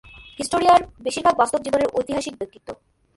[0.39, 2.69] হিস্টোরিয়ার বেশিরভাগ বাস্তব জীবনের ঐতিহাসিক ব্যক্তিত্ব!